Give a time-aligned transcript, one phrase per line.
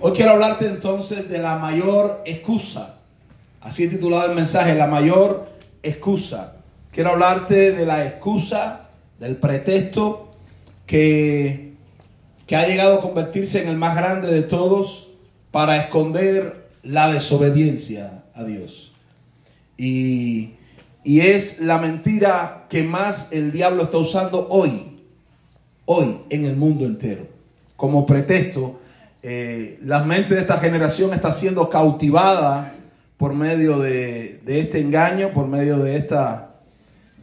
[0.00, 2.94] Hoy quiero hablarte entonces de la mayor excusa.
[3.60, 5.48] Así he titulado el mensaje, la mayor
[5.82, 6.54] excusa.
[6.92, 10.30] Quiero hablarte de la excusa, del pretexto
[10.86, 11.72] que,
[12.46, 15.08] que ha llegado a convertirse en el más grande de todos
[15.50, 18.92] para esconder la desobediencia a Dios.
[19.76, 20.50] Y,
[21.02, 25.02] y es la mentira que más el diablo está usando hoy,
[25.86, 27.26] hoy en el mundo entero,
[27.76, 28.77] como pretexto
[29.22, 32.74] eh, la mente de esta generación está siendo cautivada
[33.16, 36.50] por medio de, este engaño, por medio de esta,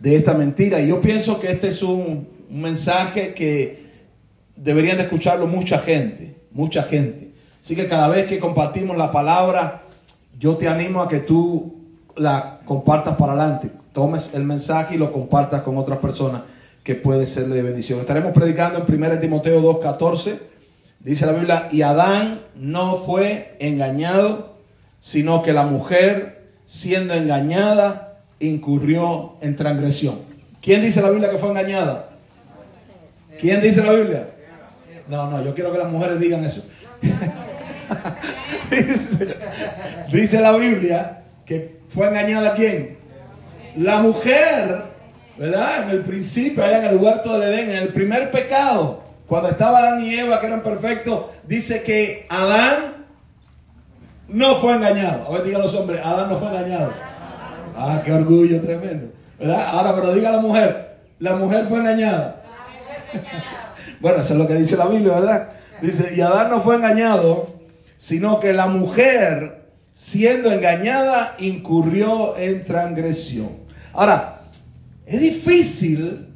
[0.02, 0.82] de esta mentira.
[0.82, 3.86] Y yo pienso que este es un, mensaje que
[4.56, 7.32] deberían escucharlo mucha gente, mucha gente.
[7.60, 9.82] Así que cada vez que compartimos la palabra,
[10.40, 11.76] yo te animo a que tú
[12.16, 13.72] la compartas para adelante.
[13.94, 16.44] Tomes el mensaje y lo compartas con otras personas
[16.84, 18.00] que puede serle de bendición.
[18.00, 20.38] Estaremos predicando en 1 Timoteo 2.14
[21.06, 24.56] Dice la Biblia, y Adán no fue engañado,
[25.00, 30.22] sino que la mujer, siendo engañada, incurrió en transgresión.
[30.64, 32.10] ¿Quién dice la Biblia que fue engañada?
[33.40, 34.30] ¿Quién dice la Biblia?
[35.08, 36.66] No, no, yo quiero que las mujeres digan eso.
[40.12, 42.98] dice, la Biblia que fue engañada quién?
[43.76, 44.86] La mujer,
[45.38, 45.84] ¿verdad?
[45.84, 49.05] En el principio, allá en el huerto del Edén, en el primer pecado.
[49.28, 53.06] Cuando estaba Adán y Eva, que eran perfectos, dice que Adán
[54.28, 55.28] no fue engañado.
[55.28, 56.94] A ver, digan los hombres, Adán no fue engañado.
[57.76, 59.12] Ah, qué orgullo tremendo.
[59.40, 62.44] Ahora, pero diga la mujer, la mujer fue engañada.
[64.00, 65.50] bueno, eso es lo que dice la Biblia, ¿verdad?
[65.82, 67.50] Dice, y Adán no fue engañado,
[67.98, 73.50] sino que la mujer, siendo engañada, incurrió en transgresión.
[73.94, 74.42] Ahora,
[75.06, 76.28] es difícil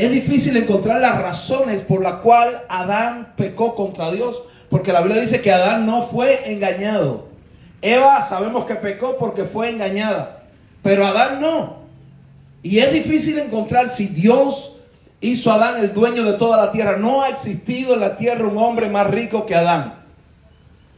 [0.00, 5.20] es difícil encontrar las razones por las cuales Adán pecó contra Dios, porque la Biblia
[5.20, 7.26] dice que Adán no fue engañado.
[7.82, 10.42] Eva sabemos que pecó porque fue engañada,
[10.82, 11.80] pero Adán no.
[12.62, 14.76] Y es difícil encontrar si Dios
[15.20, 16.96] hizo a Adán el dueño de toda la tierra.
[16.96, 19.94] No ha existido en la tierra un hombre más rico que Adán.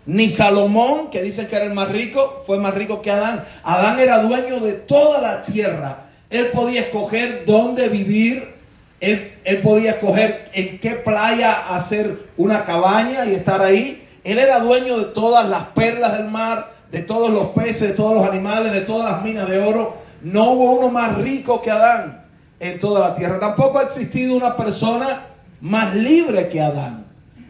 [0.05, 3.45] Ni Salomón, que dice que era el más rico, fue más rico que Adán.
[3.63, 6.07] Adán era dueño de toda la tierra.
[6.31, 8.52] Él podía escoger dónde vivir,
[9.03, 9.33] él,
[9.65, 14.07] podía escoger en qué playa hacer una cabaña y estar ahí.
[14.23, 18.15] Él era dueño de todas las perlas del mar, de todos los peces, de todos
[18.15, 19.97] los animales, de todas las minas de oro.
[20.23, 22.25] No hubo uno más rico que Adán
[22.61, 23.41] en toda la tierra.
[23.41, 25.27] Tampoco ha existido una persona
[25.61, 27.05] más libre que Adán.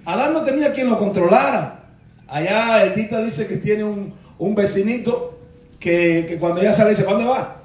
[0.06, 1.80] Adán no tenía quien lo controlara.
[2.28, 5.38] Allá Edita dice que tiene un, vecinito
[5.78, 7.58] que, que, cuando ella sale dice, ¿dónde va?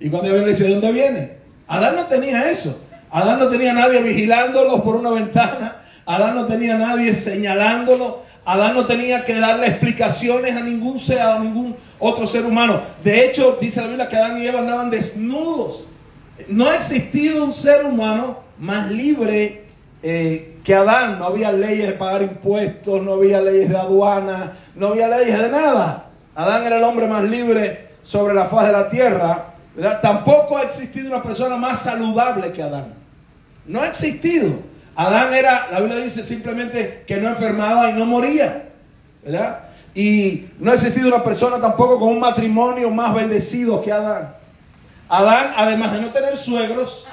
[0.00, 1.36] Y cuando ella viene le dice, ¿de dónde viene?
[1.66, 2.80] Adán no tenía eso.
[3.16, 5.76] Adán no tenía nadie vigilándolo por una ventana.
[6.04, 8.24] Adán no tenía nadie señalándolo.
[8.44, 12.82] Adán no tenía que darle explicaciones a ningún ser, a ningún otro ser humano.
[13.02, 15.86] De hecho, dice la Biblia que Adán y Eva andaban desnudos.
[16.48, 19.64] No ha existido un ser humano más libre
[20.02, 21.18] eh, que Adán.
[21.18, 25.48] No había leyes de pagar impuestos, no había leyes de aduana, no había leyes de
[25.48, 26.10] nada.
[26.34, 29.54] Adán era el hombre más libre sobre la faz de la tierra.
[30.02, 32.95] Tampoco ha existido una persona más saludable que Adán.
[33.66, 34.60] No ha existido.
[34.94, 38.64] Adán era, la Biblia dice simplemente que no enfermaba y no moría.
[39.24, 39.60] ¿Verdad?
[39.94, 44.34] Y no ha existido una persona tampoco con un matrimonio más bendecido que Adán.
[45.08, 47.06] Adán, además de no tener suegros,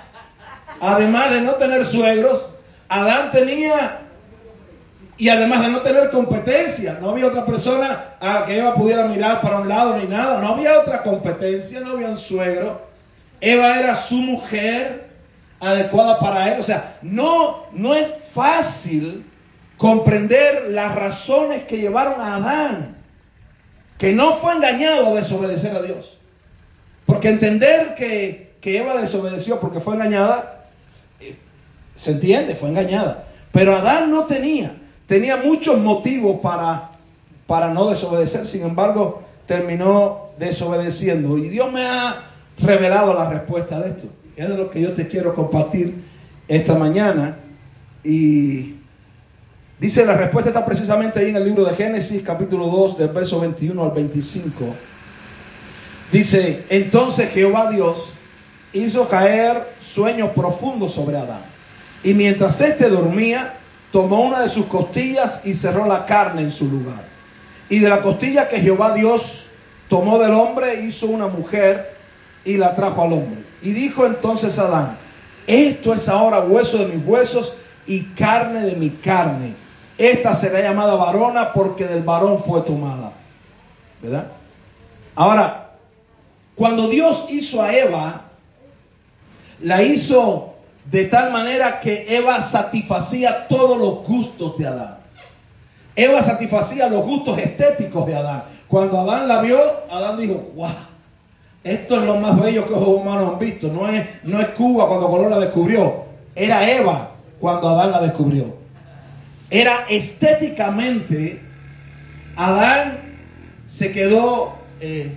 [0.80, 2.50] además de no tener suegros,
[2.90, 4.02] Adán tenía,
[5.18, 9.42] y además de no tener competencia, no había otra persona a que Eva pudiera mirar
[9.42, 12.82] para un lado ni nada, no había otra competencia, no había un suegro.
[13.40, 15.13] Eva era su mujer,
[15.64, 16.60] adecuada para él.
[16.60, 19.26] O sea, no, no es fácil
[19.78, 22.98] comprender las razones que llevaron a Adán,
[23.98, 26.18] que no fue engañado a desobedecer a Dios.
[27.06, 30.66] Porque entender que, que Eva desobedeció porque fue engañada,
[31.20, 31.38] eh,
[31.96, 33.26] se entiende, fue engañada.
[33.52, 34.76] Pero Adán no tenía,
[35.08, 36.92] tenía muchos motivos para,
[37.46, 41.38] para no desobedecer, sin embargo, terminó desobedeciendo.
[41.38, 44.08] Y Dios me ha revelado la respuesta de esto.
[44.36, 45.94] Es lo que yo te quiero compartir
[46.48, 47.38] esta mañana.
[48.04, 48.76] Y
[49.80, 53.40] dice, la respuesta está precisamente ahí en el libro de Génesis, capítulo 2, del verso
[53.40, 54.66] 21 al 25.
[56.12, 58.12] Dice, entonces Jehová Dios
[58.74, 61.42] hizo caer sueño profundo sobre Adán.
[62.04, 63.54] Y mientras éste dormía,
[63.92, 67.04] tomó una de sus costillas y cerró la carne en su lugar.
[67.70, 69.46] Y de la costilla que Jehová Dios
[69.90, 71.94] tomó del hombre, hizo una mujer
[72.46, 73.44] y la trajo al hombre.
[73.62, 74.98] Y dijo entonces Adán,
[75.48, 77.56] esto es ahora hueso de mis huesos
[77.86, 79.56] y carne de mi carne.
[79.98, 83.12] esta será llamada varona porque del varón fue tomada.
[84.02, 84.28] ¿Verdad?
[85.16, 85.72] Ahora,
[86.56, 88.22] cuando Dios hizo a Eva,
[89.62, 90.54] la hizo
[90.92, 94.98] de tal manera que Eva satisfacía todos los gustos de Adán.
[95.96, 98.44] Eva satisfacía los gustos estéticos de Adán.
[98.68, 99.60] Cuando Adán la vio,
[99.90, 100.70] Adán dijo, wow,
[101.64, 103.70] esto es lo más bello que los humanos han visto.
[103.70, 106.04] No es, no es Cuba cuando Colón la descubrió.
[106.36, 108.56] Era Eva cuando Adán la descubrió.
[109.50, 111.40] Era estéticamente,
[112.36, 113.00] Adán
[113.66, 115.16] se quedó eh,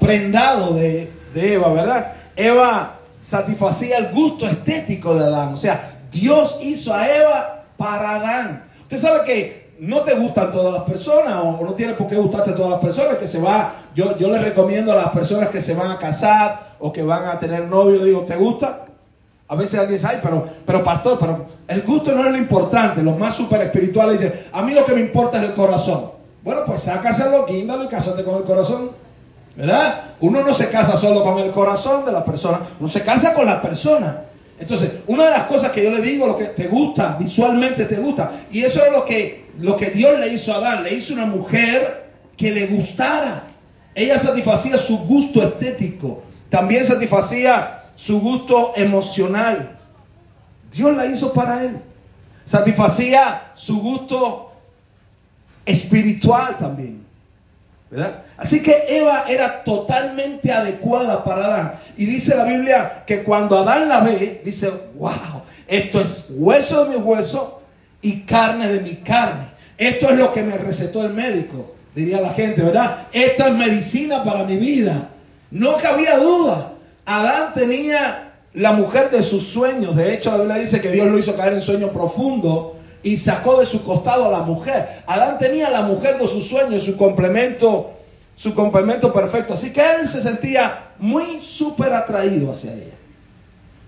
[0.00, 2.12] prendado de, Eva, ¿verdad?
[2.34, 5.52] Eva satisfacía el gusto estético de Adán.
[5.52, 8.64] O sea, Dios hizo a Eva para Adán.
[8.82, 12.52] Usted sabe que no te gustan todas las personas o no tiene por qué gustarte
[12.52, 13.74] todas las personas que se va.
[13.96, 17.24] Yo, yo les recomiendo a las personas que se van a casar o que van
[17.24, 18.84] a tener novio, le digo, ¿te gusta?
[19.48, 23.02] A veces alguien dice, ay, pero, pero pastor, pero el gusto no es lo importante.
[23.02, 26.10] Los más super espirituales dicen, a mí lo que me importa es el corazón.
[26.44, 28.90] Bueno, pues sácaselo, guíndalo y cásate con el corazón.
[29.56, 30.02] ¿Verdad?
[30.20, 33.46] Uno no se casa solo con el corazón de la persona, uno se casa con
[33.46, 34.24] la persona.
[34.58, 37.96] Entonces, una de las cosas que yo le digo, lo que te gusta, visualmente te
[37.96, 41.14] gusta, y eso es lo que, lo que Dios le hizo a Adán, le hizo
[41.14, 43.55] una mujer que le gustara.
[43.96, 49.78] Ella satisfacía su gusto estético, también satisfacía su gusto emocional.
[50.70, 51.78] Dios la hizo para él.
[52.44, 54.52] Satisfacía su gusto
[55.64, 57.06] espiritual también.
[58.36, 61.74] Así que Eva era totalmente adecuada para Adán.
[61.96, 66.90] Y dice la Biblia que cuando Adán la ve, dice, wow, esto es hueso de
[66.90, 67.62] mi hueso
[68.02, 69.46] y carne de mi carne.
[69.78, 73.08] Esto es lo que me recetó el médico, diría la gente, ¿verdad?
[73.10, 75.08] Esta es medicina para mi vida.
[75.50, 76.74] No cabía duda.
[77.06, 79.96] Adán tenía la mujer de sus sueños.
[79.96, 83.58] De hecho, la Biblia dice que Dios lo hizo caer en sueño profundo y sacó
[83.60, 85.02] de su costado a la mujer.
[85.06, 87.92] Adán tenía la mujer de sus sueños, su complemento,
[88.34, 89.54] su complemento perfecto.
[89.54, 92.94] Así que él se sentía muy súper atraído hacia ella.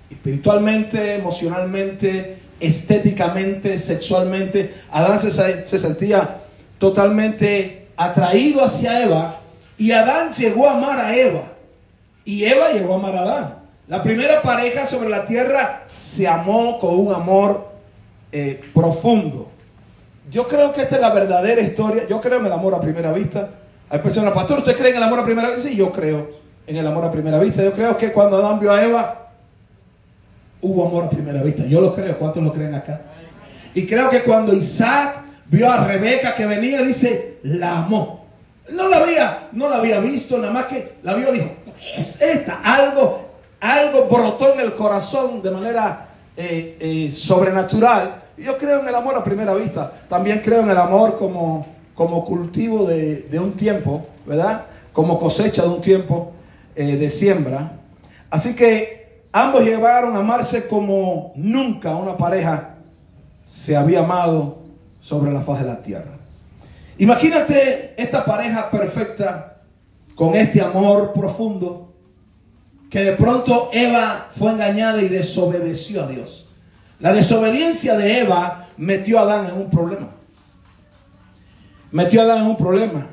[0.08, 4.72] Espiritualmente, emocionalmente, estéticamente, sexualmente.
[4.90, 6.38] Adán se, se sentía
[6.78, 9.40] totalmente atraído hacia Eva
[9.76, 11.42] y Adán llegó a amar a Eva
[12.24, 13.54] y Eva llegó a amar a Adán.
[13.88, 17.68] La primera pareja sobre la tierra se amó con un amor
[18.32, 19.48] eh, profundo.
[20.30, 22.06] Yo creo que esta es la verdadera historia.
[22.06, 23.48] Yo creo en el amor a primera vista.
[23.88, 25.68] Hay personas, pastor, ¿usted cree en el amor a primera vista?
[25.68, 26.28] Sí, yo creo
[26.66, 27.64] en el amor a primera vista.
[27.64, 29.28] Yo creo que cuando Adán vio a Eva,
[30.60, 31.64] hubo amor a primera vista.
[31.66, 32.18] Yo lo creo.
[32.18, 33.00] ¿Cuántos lo creen acá?
[33.72, 38.26] Y creo que cuando Isaac vio a Rebeca que venía, dice, la amó.
[38.70, 41.50] No la había, no la había visto, nada más que la vio, dijo,
[41.96, 43.28] es esta, algo,
[43.60, 48.22] algo brotó en el corazón de manera eh, eh, sobrenatural.
[48.36, 49.92] Yo creo en el amor a primera vista.
[50.08, 54.66] También creo en el amor como, como cultivo de, un tiempo, ¿verdad?
[54.92, 56.32] Como cosecha de un tiempo
[56.76, 57.72] eh, de siembra.
[58.30, 62.74] Así que ambos llegaron a amarse como nunca una pareja
[63.44, 64.57] se había amado
[65.00, 66.18] sobre la faz de la tierra.
[66.98, 69.62] Imagínate esta pareja perfecta
[70.14, 71.94] con este amor profundo
[72.90, 76.46] que de pronto Eva fue engañada y desobedeció a Dios.
[77.00, 80.08] La desobediencia de Eva metió a Adán en un problema.
[81.92, 83.06] Metió a Adán en un problema.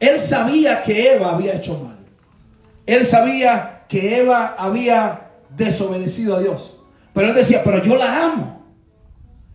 [0.00, 1.96] Él sabía que Eva había hecho mal.
[2.86, 6.74] Él sabía que Eva había desobedecido a Dios.
[7.12, 8.59] Pero él decía, pero yo la amo.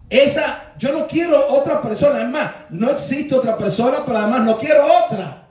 [0.09, 2.21] Esa, yo no quiero otra persona.
[2.21, 5.47] Es más, no existe otra persona, pero además no quiero otra.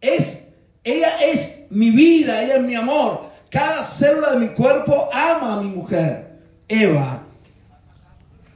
[0.00, 0.48] Es,
[0.84, 3.28] ella es mi vida, ella es mi amor.
[3.50, 6.38] Cada célula de mi cuerpo ama a mi mujer,
[6.68, 7.22] Eva.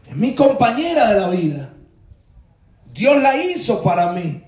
[0.09, 1.71] Es mi compañera de la vida.
[2.93, 4.45] Dios la hizo para mí.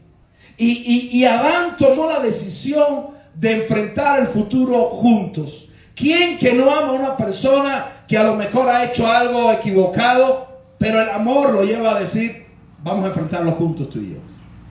[0.56, 5.68] Y, y, Adán tomó la decisión de enfrentar el futuro juntos.
[5.96, 10.43] ¿Quién que no ama a una persona que a lo mejor ha hecho algo equivocado,
[10.84, 12.44] pero el amor lo lleva a decir,
[12.82, 14.18] vamos a enfrentarlo juntos tú y yo?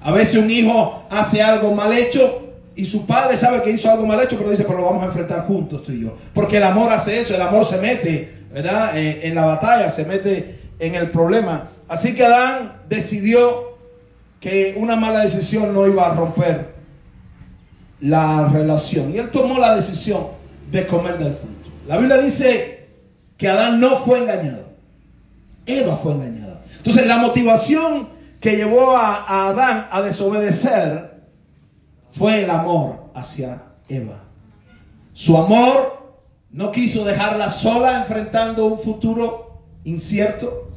[0.03, 4.05] A veces un hijo hace algo mal hecho y su padre sabe que hizo algo
[4.05, 6.15] mal hecho, pero dice, pero lo vamos a enfrentar juntos tú y yo.
[6.35, 8.95] Porque el amor hace eso, el amor se mete, ¿verdad?
[8.95, 11.69] Eh, en la batalla, se mete en el problema.
[11.87, 13.79] Así que Adán decidió
[14.39, 16.75] que una mala decisión no iba a romper
[18.01, 19.15] la relación.
[19.15, 20.27] Y él tomó la decisión
[20.71, 21.71] de comer del fruto.
[21.87, 22.85] La Biblia dice
[23.35, 24.72] que Adán no fue engañado.
[25.65, 26.61] Eva fue engañada.
[26.77, 31.23] Entonces la motivación que llevó a, Adán a desobedecer
[32.11, 34.23] fue el amor hacia Eva.
[35.13, 36.15] Su amor
[36.51, 40.67] no quiso dejarla sola enfrentando un futuro incierto.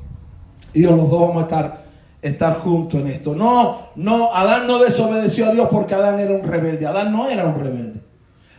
[0.73, 1.87] Y los dos vamos a estar
[2.23, 3.35] estar juntos en esto.
[3.35, 6.87] No, no, Adán no desobedeció a Dios porque Adán era un rebelde.
[6.87, 8.00] Adán no era un rebelde.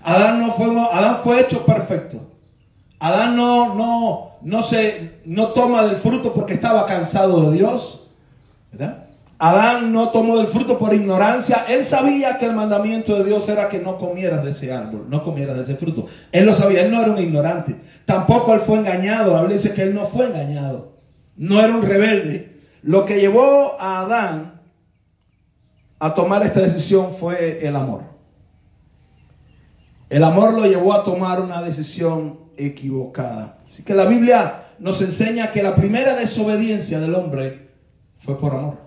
[0.04, 2.27] Adán no fue, Adán fue hecho perfecto.
[3.00, 8.08] Adán no, no, no se, no toma del fruto porque estaba cansado de Dios.
[8.72, 9.08] ¿verdad?
[9.40, 11.66] Adán no tomó del fruto por ignorancia.
[11.70, 15.24] Él sabía que el mandamiento de Dios era que no comieras de ese árbol, no
[15.24, 16.08] comieras de ese fruto.
[16.32, 17.76] Él lo sabía, él no era un ignorante.
[18.06, 19.34] Tampoco él fue engañado.
[19.34, 20.94] La Biblia dice que él no fue engañado.
[21.36, 22.60] No era un rebelde.
[22.82, 24.60] Lo que llevó a Adán
[26.00, 28.04] a tomar esta decisión fue el amor.
[30.10, 33.60] El amor lo llevó a tomar una decisión equivocada.
[33.68, 37.70] Así que la Biblia nos enseña que la primera desobediencia del hombre
[38.20, 38.78] fue por amor.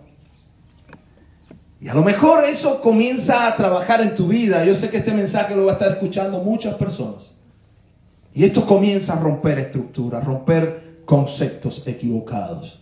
[1.81, 4.65] Y a lo mejor eso comienza a trabajar en tu vida.
[4.65, 7.31] Yo sé que este mensaje lo va a estar escuchando muchas personas.
[8.35, 12.81] Y esto comienza a romper estructuras, romper conceptos equivocados.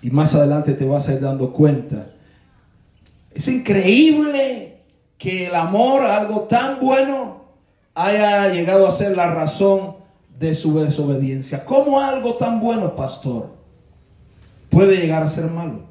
[0.00, 2.12] Y más adelante te vas a ir dando cuenta.
[3.34, 4.78] Es increíble
[5.18, 7.44] que el amor, algo tan bueno,
[7.94, 9.99] haya llegado a ser la razón
[10.40, 11.64] de su desobediencia.
[11.64, 13.50] ¿Cómo algo tan bueno, pastor,
[14.70, 15.82] puede llegar a ser malo?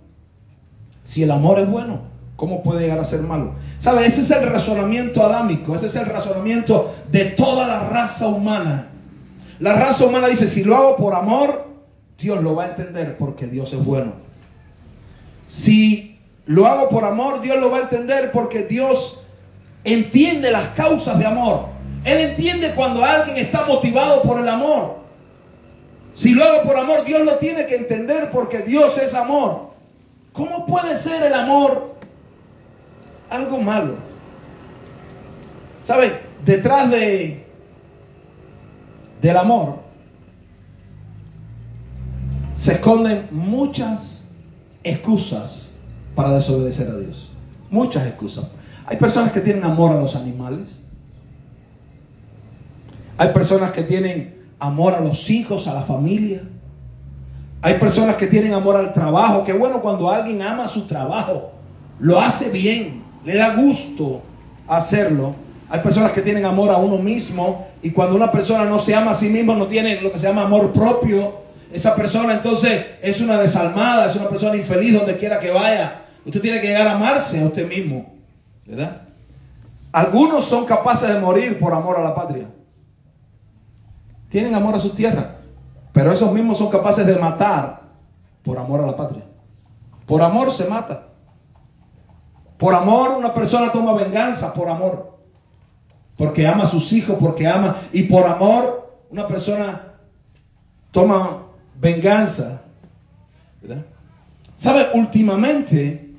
[1.03, 2.10] Si el amor es bueno.
[2.36, 3.56] ¿Cómo puede llegar a ser malo?
[3.79, 4.06] ¿Sabe?
[4.06, 8.88] Ese es el razonamiento adámico, ese es el razonamiento de toda la raza humana.
[9.60, 11.68] La raza humana dice, si lo hago por amor,
[12.18, 14.13] Dios lo va a entender porque Dios es bueno.
[15.48, 19.22] Si lo hago por amor, Dios lo va a entender porque Dios
[19.84, 21.68] entiende las causas de amor.
[22.03, 25.00] Él entiende cuando alguien está motivado por el amor.
[26.13, 29.70] Si lo hago por amor, Dios lo tiene que entender porque Dios es amor.
[30.34, 31.89] ¿Cómo puede ser el amor
[33.29, 33.96] algo malo.
[35.84, 36.20] ¿Sabe?
[36.46, 37.46] Detrás de
[39.22, 39.79] del amor
[42.56, 44.25] se esconden muchas
[44.84, 45.72] excusas
[46.15, 47.32] para desobedecer a Dios.
[47.70, 48.48] Muchas excusas.
[48.86, 50.82] Hay personas que tienen amor a los animales.
[53.20, 56.42] Hay personas que tienen amor a los hijos, a la familia.
[57.62, 59.44] Hay personas que tienen amor al trabajo.
[59.44, 61.52] Qué bueno cuando alguien ama su trabajo.
[62.00, 64.22] Lo hace bien le da gusto
[64.70, 65.36] hacerlo.
[65.70, 69.12] Hay personas que tienen amor a uno mismo y cuando una persona no se ama
[69.12, 71.40] a sí mismo, no tiene lo que se llama amor propio,
[71.74, 76.04] esa persona entonces es una desalmada, es una persona infeliz donde quiera que vaya.
[76.26, 78.14] Usted tiene que llegar a amarse a usted mismo,
[78.66, 79.02] ¿verdad?
[79.92, 82.48] Algunos son capaces de morir por amor a la patria.
[84.30, 85.38] Tienen amor a su tierra,
[85.92, 87.82] pero esos mismos son capaces de matar
[88.44, 89.24] por amor a la patria.
[90.06, 91.08] Por amor se mata.
[92.58, 95.18] Por amor una persona toma venganza, por amor.
[96.18, 97.78] Porque ama a sus hijos, porque ama.
[97.94, 99.94] Y por amor una persona
[100.92, 101.44] toma
[101.80, 102.62] venganza.
[103.62, 103.86] ¿verdad?
[104.58, 104.88] ¿Sabe?
[104.94, 106.10] Últimamente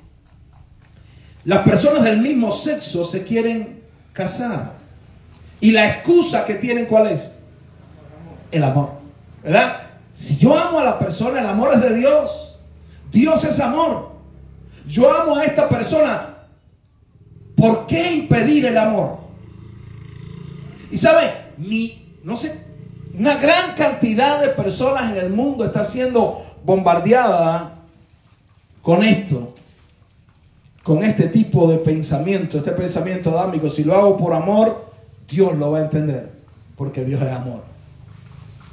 [1.43, 3.81] las personas del mismo sexo se quieren
[4.13, 4.73] casar.
[5.59, 7.33] Y la excusa que tienen, ¿cuál es?
[8.51, 8.89] El amor.
[9.43, 9.81] ¿Verdad?
[10.11, 12.57] Si yo amo a la persona, el amor es de Dios.
[13.11, 14.11] Dios es amor.
[14.87, 16.35] Yo amo a esta persona.
[17.55, 19.19] ¿Por qué impedir el amor?
[20.89, 22.59] Y sabe, ni, no sé,
[23.17, 27.75] una gran cantidad de personas en el mundo está siendo bombardeada
[28.81, 29.53] con esto,
[30.83, 33.69] con este tipo de pensamiento, este pensamiento adámico.
[33.69, 34.91] Si lo hago por amor,
[35.29, 36.31] Dios lo va a entender,
[36.75, 37.70] porque Dios es amor.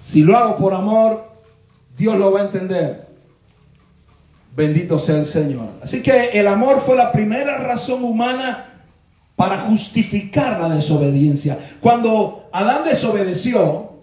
[0.09, 1.23] Si lo hago por amor,
[1.99, 3.09] Dios lo va a entender.
[4.57, 5.69] Bendito sea el Señor.
[5.83, 8.85] Así que el amor fue la primera razón humana
[9.37, 11.59] para justificar la desobediencia.
[11.81, 13.99] Cuando Adán desobedeció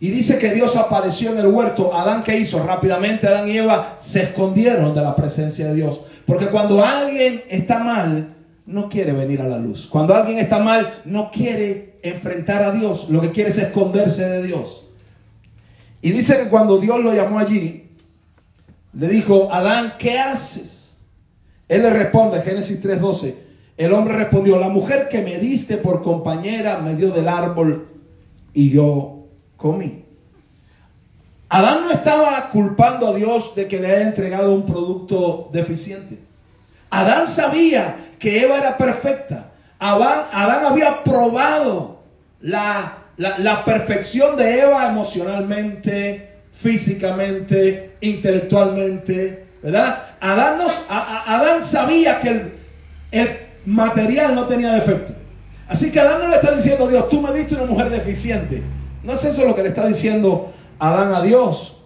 [0.00, 2.64] y dice que Dios apareció en el huerto, Adán qué hizo?
[2.64, 6.00] Rápidamente Adán y Eva se escondieron de la presencia de Dios.
[6.24, 8.34] Porque cuando alguien está mal,
[8.64, 9.88] no quiere venir a la luz.
[9.88, 13.10] Cuando alguien está mal, no quiere enfrentar a Dios.
[13.10, 14.84] Lo que quiere es esconderse de Dios.
[16.06, 17.90] Y dice que cuando Dios lo llamó allí,
[18.92, 20.96] le dijo, Adán, ¿qué haces?
[21.66, 23.34] Él le responde, Génesis 3:12,
[23.76, 27.88] el hombre respondió, la mujer que me diste por compañera me dio del árbol
[28.54, 30.04] y yo comí.
[31.48, 36.20] Adán no estaba culpando a Dios de que le haya entregado un producto deficiente.
[36.88, 39.50] Adán sabía que Eva era perfecta.
[39.80, 41.98] Adán, Adán había probado
[42.40, 50.04] la, la, perfección de Eva emocionalmente, físicamente, intelectualmente, ¿verdad?
[50.20, 52.58] Adán, Adán sabía que el,
[53.10, 55.14] el material no tenía defecto.
[55.68, 58.62] Así que Adán no le está diciendo a Dios, tú me diste una mujer deficiente.
[59.02, 61.76] No es eso lo que le está diciendo Adán a Dios.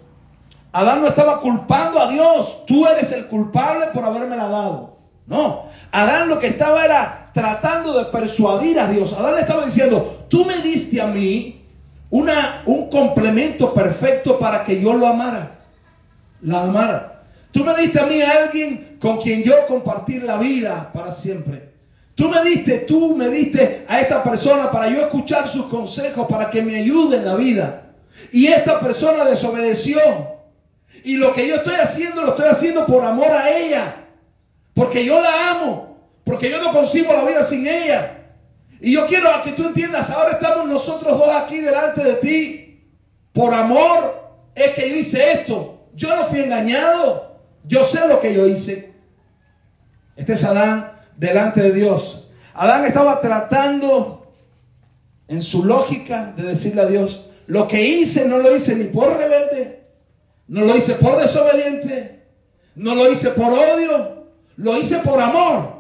[0.73, 2.65] Adán no estaba culpando a Dios.
[2.67, 4.99] Tú eres el culpable por habérmela dado.
[5.27, 5.67] No.
[5.91, 9.13] Adán lo que estaba era tratando de persuadir a Dios.
[9.13, 11.65] Adán le estaba diciendo, tú me diste a mí
[12.11, 15.59] una, un complemento perfecto para que yo lo amara.
[16.43, 17.23] La amara.
[17.53, 21.71] Tú me diste a mí a alguien con quien yo compartir la vida para siempre.
[22.15, 26.51] Tú me diste, tú me diste a esta persona para yo escuchar sus consejos, para
[26.51, 27.93] que me ayude en la vida.
[28.33, 29.99] Y esta persona desobedeció.
[31.03, 33.97] Y lo que yo estoy haciendo lo estoy haciendo por amor a ella.
[34.75, 35.90] Porque yo la amo.
[36.31, 38.19] Porque yo no concibo la vida sin ella.
[38.81, 42.85] Y yo quiero que tú entiendas, ahora estamos nosotros dos aquí delante de ti.
[43.33, 45.81] Por amor es que yo hice esto.
[45.93, 47.37] Yo no fui engañado.
[47.65, 48.95] Yo sé lo que yo hice.
[50.15, 52.29] Este es Adán delante de Dios.
[52.55, 54.33] Adán estaba tratando
[55.27, 59.17] en su lógica de decirle a Dios, lo que hice no lo hice ni por
[59.17, 59.83] rebelde,
[60.47, 62.23] no lo hice por desobediente,
[62.77, 65.80] no lo hice por odio, lo hice por amor.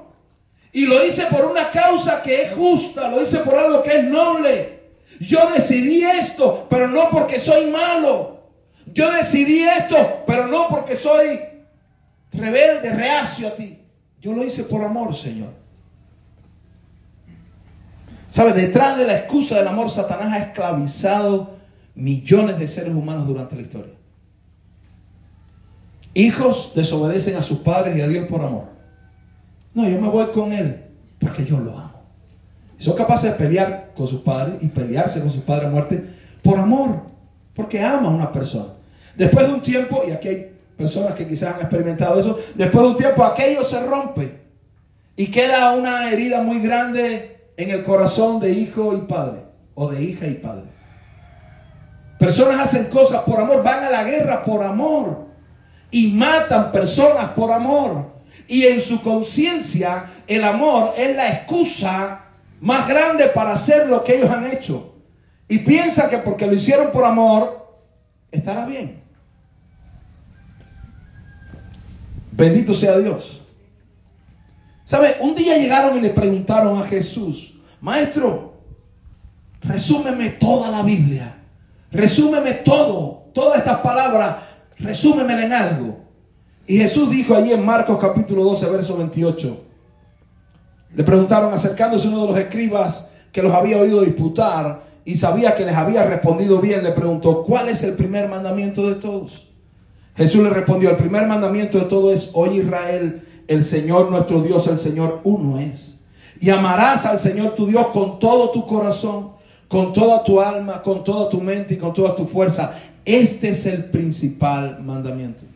[0.72, 4.04] Y lo hice por una causa que es justa, lo hice por algo que es
[4.04, 4.80] noble.
[5.18, 8.40] Yo decidí esto, pero no porque soy malo.
[8.92, 11.40] Yo decidí esto, pero no porque soy
[12.32, 13.78] rebelde, reacio a ti.
[14.20, 15.50] Yo lo hice por amor, Señor.
[18.30, 18.52] ¿Sabe?
[18.52, 21.56] Detrás de la excusa del amor, Satanás ha esclavizado
[21.94, 23.94] millones de seres humanos durante la historia.
[26.14, 28.79] Hijos desobedecen a sus padres y a Dios por amor.
[29.74, 30.84] No, yo me voy con él
[31.20, 32.02] porque yo lo amo.
[32.78, 36.04] son capaces de pelear con sus padres y pelearse con sus padres a muerte
[36.42, 37.02] por amor,
[37.54, 38.72] porque ama a una persona.
[39.16, 42.90] Después de un tiempo, y aquí hay personas que quizás han experimentado eso, después de
[42.90, 44.40] un tiempo aquello se rompe
[45.16, 49.42] y queda una herida muy grande en el corazón de hijo y padre,
[49.74, 50.64] o de hija y padre.
[52.18, 55.26] Personas hacen cosas por amor, van a la guerra por amor
[55.90, 58.19] y matan personas por amor.
[58.50, 62.24] Y en su conciencia el amor es la excusa
[62.60, 64.96] más grande para hacer lo que ellos han hecho.
[65.46, 67.78] Y piensan que porque lo hicieron por amor,
[68.32, 69.04] estará bien.
[72.32, 73.40] Bendito sea Dios.
[74.84, 75.18] ¿Sabe?
[75.20, 78.54] Un día llegaron y le preguntaron a Jesús, Maestro,
[79.60, 81.36] resúmeme toda la Biblia.
[81.92, 84.38] Resúmeme todo, todas estas palabras,
[84.76, 86.09] resúmemela en algo.
[86.70, 89.60] Y Jesús dijo allí en Marcos capítulo 12, verso 28.
[90.94, 95.66] Le preguntaron acercándose uno de los escribas que los había oído disputar y sabía que
[95.66, 99.48] les había respondido bien, le preguntó, ¿cuál es el primer mandamiento de todos?
[100.14, 104.68] Jesús le respondió, el primer mandamiento de todo es, oye Israel, el Señor nuestro Dios,
[104.68, 105.98] el Señor uno es.
[106.38, 109.30] Y amarás al Señor tu Dios con todo tu corazón,
[109.66, 112.78] con toda tu alma, con toda tu mente y con toda tu fuerza.
[113.04, 115.50] Este es el principal mandamiento.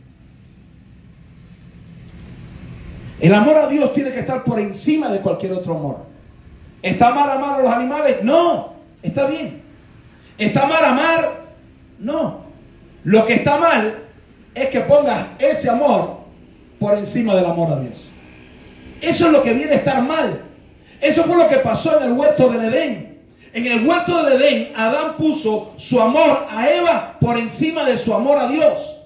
[3.19, 6.05] El amor a Dios tiene que estar por encima de cualquier otro amor.
[6.81, 8.17] ¿Está mal amar a los animales?
[8.23, 9.63] No, está bien.
[10.37, 11.45] ¿Está mal amar?
[11.97, 12.41] No.
[13.03, 14.03] Lo que está mal
[14.53, 16.19] es que pongas ese amor
[16.79, 18.05] por encima del amor a Dios.
[19.01, 20.41] Eso es lo que viene a estar mal.
[21.01, 23.19] Eso fue lo que pasó en el huerto del Edén.
[23.53, 28.13] En el huerto del Edén, Adán puso su amor a Eva por encima de su
[28.13, 28.97] amor a Dios.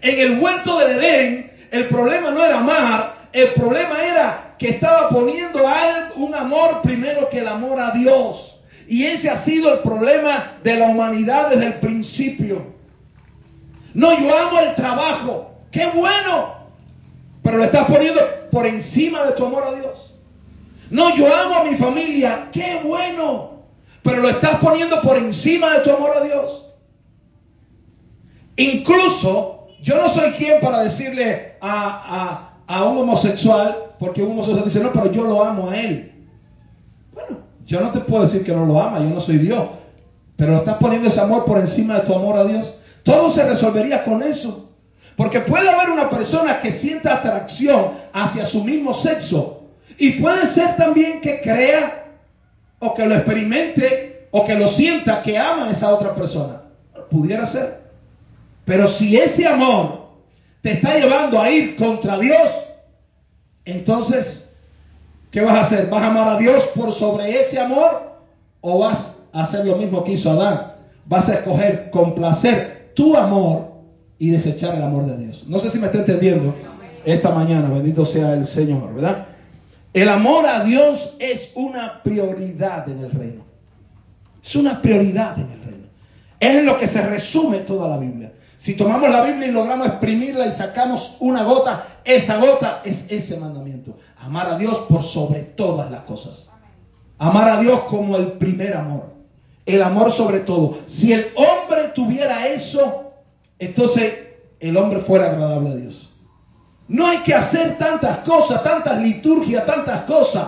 [0.00, 5.08] En el huerto del Edén, el problema no era amar, el problema era que estaba
[5.08, 5.64] poniendo
[6.16, 8.56] un amor primero que el amor a Dios.
[8.86, 12.74] Y ese ha sido el problema de la humanidad desde el principio.
[13.94, 15.54] No, yo amo el trabajo.
[15.70, 16.56] Qué bueno.
[17.42, 20.14] Pero lo estás poniendo por encima de tu amor a Dios.
[20.90, 22.48] No, yo amo a mi familia.
[22.52, 23.62] Qué bueno.
[24.02, 26.66] Pero lo estás poniendo por encima de tu amor a Dios.
[28.56, 34.92] Incluso, yo no soy quien para decirle a, un homosexual, porque un homosexual dice, no,
[34.92, 36.12] pero yo lo amo a él.
[37.12, 39.68] Bueno, yo no te puedo decir que no lo ama, yo no soy Dios.
[40.36, 42.74] Pero estás poniendo ese amor por encima de tu amor a Dios.
[43.04, 44.70] Todo se resolvería con eso.
[45.16, 49.62] Porque puede haber una persona que sienta atracción hacia su mismo sexo,
[49.98, 52.06] y puede ser también que crea
[52.78, 56.62] o que lo experimente o que lo sienta que ama a esa otra persona.
[57.10, 57.80] Pudiera ser.
[58.64, 60.01] Pero si ese amor
[60.62, 62.50] te está llevando a ir contra Dios,
[63.64, 64.50] entonces,
[65.30, 65.90] ¿qué vas a hacer?
[65.90, 68.12] ¿Vas a amar a Dios por sobre ese amor
[68.60, 70.72] o vas a hacer lo mismo que hizo Adán?
[71.06, 73.72] Vas a escoger complacer tu amor
[74.18, 75.44] y desechar el amor de Dios.
[75.48, 76.54] No sé si me está entendiendo
[77.04, 79.26] esta mañana, bendito sea el Señor, ¿verdad?
[79.92, 83.44] El amor a Dios es una prioridad en el reino.
[84.42, 85.86] Es una prioridad en el reino.
[86.40, 88.32] Es en lo que se resume toda la Biblia.
[88.62, 93.36] Si tomamos la Biblia y logramos exprimirla y sacamos una gota, esa gota es ese
[93.36, 93.98] mandamiento.
[94.20, 96.46] Amar a Dios por sobre todas las cosas.
[97.18, 99.14] Amar a Dios como el primer amor.
[99.66, 100.78] El amor sobre todo.
[100.86, 103.14] Si el hombre tuviera eso,
[103.58, 104.14] entonces
[104.60, 106.10] el hombre fuera agradable a Dios.
[106.86, 110.46] No hay que hacer tantas cosas, tantas liturgias, tantas cosas.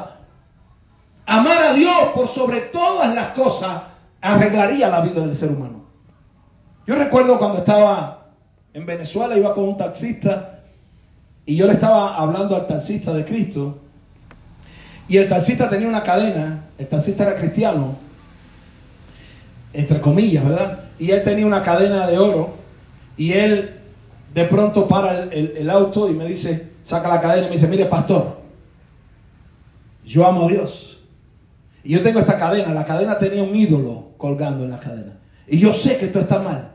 [1.26, 3.82] Amar a Dios por sobre todas las cosas
[4.20, 5.83] arreglaría la vida del ser humano.
[6.86, 8.26] Yo recuerdo cuando estaba
[8.74, 10.60] en Venezuela, iba con un taxista
[11.46, 13.78] y yo le estaba hablando al taxista de Cristo
[15.08, 17.96] y el taxista tenía una cadena, el taxista era cristiano,
[19.72, 20.80] entre comillas, ¿verdad?
[20.98, 22.54] Y él tenía una cadena de oro
[23.16, 23.80] y él
[24.34, 27.86] de pronto para el, auto y me dice, saca la cadena y me dice, mire
[27.86, 28.38] pastor,
[30.04, 31.00] yo amo a Dios.
[31.82, 35.18] Y yo tengo esta cadena, la cadena tenía un ídolo colgando en la cadena.
[35.46, 36.73] Y yo sé que esto está mal.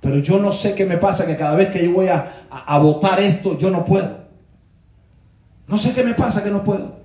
[0.00, 2.78] Pero yo no sé qué me pasa, que cada vez que yo voy a, a,
[2.78, 4.26] votar esto, yo no puedo.
[5.66, 6.96] No sé qué me pasa que no puedo.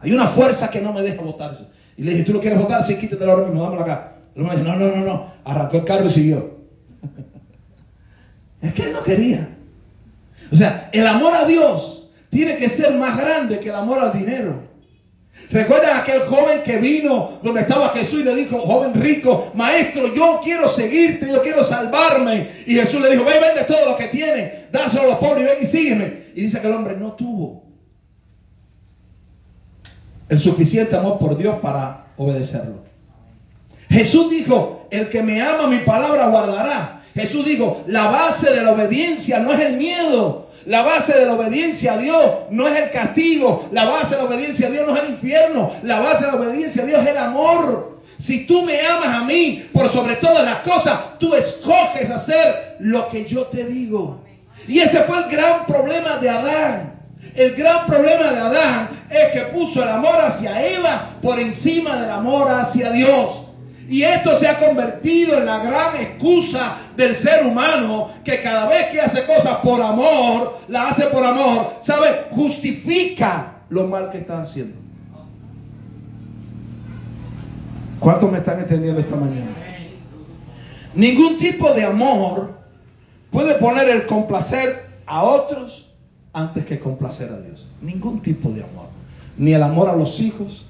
[0.00, 1.66] Hay una fuerza que no me deja votar eso.
[1.96, 2.82] Y le dije, ¿tú lo quieres votar?
[2.84, 4.12] Sí, quítatelo ahora mismo, dámelo acá.
[4.36, 5.32] Y me dice, no, no, no, no.
[5.44, 6.58] Arrancó el carro y siguió.
[8.62, 9.56] es que él no quería.
[10.52, 14.12] O sea, el amor a Dios tiene que ser más grande que el amor al
[14.12, 14.67] dinero.
[15.50, 20.40] ¿Recuerdan aquel joven que vino donde estaba Jesús y le dijo, joven rico, maestro, yo
[20.42, 22.48] quiero seguirte, yo quiero salvarme?
[22.66, 25.46] Y Jesús le dijo, ve, vende todo lo que tiene, dáselo a los pobres y
[25.46, 26.22] ven y sígueme.
[26.34, 27.68] Y dice que el hombre no tuvo
[30.28, 32.84] el suficiente amor por Dios para obedecerlo.
[33.88, 37.02] Jesús dijo, el que me ama mi palabra guardará.
[37.14, 41.32] Jesús dijo, la base de la obediencia no es el miedo, la base de la
[41.32, 43.70] obediencia a Dios no es el castigo.
[43.72, 45.72] La base de la obediencia a Dios no es el infierno.
[45.82, 48.02] La base de la obediencia a Dios es el amor.
[48.18, 53.08] Si tú me amas a mí por sobre todas las cosas, tú escoges hacer lo
[53.08, 54.20] que yo te digo.
[54.66, 57.00] Y ese fue el gran problema de Adán.
[57.34, 62.10] El gran problema de Adán es que puso el amor hacia Eva por encima del
[62.10, 63.47] amor hacia Dios.
[63.88, 68.88] Y esto se ha convertido en la gran excusa del ser humano que cada vez
[68.88, 72.26] que hace cosas por amor, la hace por amor, ¿sabe?
[72.30, 74.76] Justifica lo mal que está haciendo.
[77.98, 79.56] ¿Cuántos me están entendiendo esta mañana?
[80.94, 82.58] Ningún tipo de amor
[83.30, 85.88] puede poner el complacer a otros
[86.34, 87.66] antes que complacer a Dios.
[87.80, 88.88] Ningún tipo de amor.
[89.38, 90.66] Ni el amor a los hijos,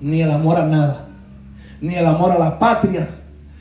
[0.00, 1.08] ni el amor a nada
[1.82, 3.08] ni el amor a la patria,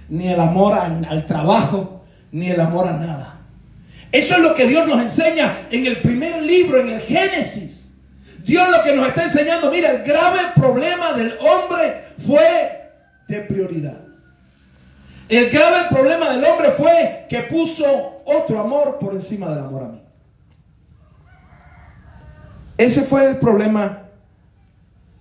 [0.08, 3.40] ni el amor al trabajo, ni el amor a nada.
[4.12, 7.90] Eso es lo que Dios nos enseña en el primer libro, en el Génesis.
[8.46, 12.92] Dios lo que nos está enseñando, mira, el grave problema del hombre fue
[13.28, 13.98] de prioridad.
[15.28, 19.88] El grave problema del hombre fue que puso otro amor por encima del amor a
[19.88, 20.02] mí.
[22.78, 24.04] Ese fue el problema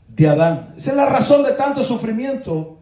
[0.08, 0.74] de Adán.
[0.76, 2.79] Esa es la razón de tanto sufrimiento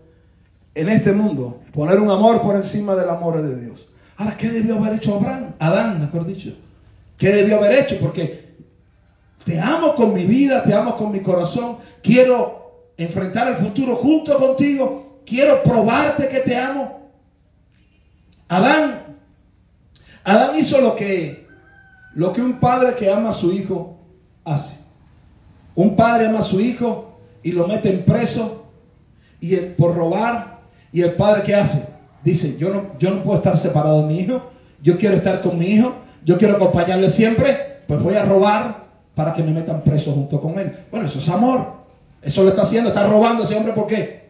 [0.78, 3.88] en este mundo, poner un amor por encima del amor de Dios.
[4.16, 5.54] Ahora, ¿qué debió haber hecho Abraham?
[5.58, 6.54] Adán, mejor dicho.
[7.16, 7.98] ¿Qué debió haber hecho?
[7.98, 8.54] Porque
[9.44, 14.38] te amo con mi vida, te amo con mi corazón, quiero enfrentar el futuro junto
[14.38, 17.10] contigo, quiero probarte que te amo.
[18.46, 19.16] Adán,
[20.22, 21.44] Adán hizo lo que,
[22.14, 23.98] lo que un padre que ama a su hijo
[24.44, 24.76] hace.
[25.74, 28.66] Un padre ama a su hijo y lo mete en preso
[29.40, 30.57] y por robar
[30.92, 31.88] y el padre ¿qué hace?
[32.24, 34.50] Dice, yo no, yo no puedo estar separado de mi hijo,
[34.82, 39.34] yo quiero estar con mi hijo, yo quiero acompañarle siempre, pues voy a robar para
[39.34, 40.76] que me metan preso junto con él.
[40.90, 41.78] Bueno, eso es amor.
[42.22, 44.28] Eso lo está haciendo, está robando ese hombre ¿por qué?